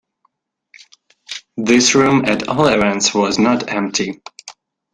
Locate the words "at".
2.25-2.47